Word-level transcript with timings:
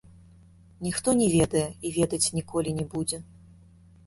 Ніхто 0.85 1.13
не 1.19 1.27
ведае 1.35 1.63
і 1.85 1.93
ведаць 1.99 2.21
ніколі 2.39 2.75
не 2.79 2.85
будзе. 2.97 3.23